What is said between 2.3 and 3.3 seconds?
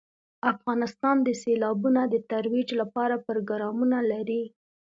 ترویج لپاره